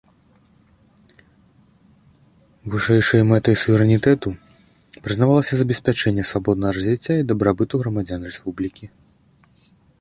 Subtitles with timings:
[2.75, 4.29] Вышэйшай мэтай суверэнітэту
[5.07, 8.85] прызнавалася забеспячэнне свабоднага развіцця і дабрабыту грамадзян рэспублікі.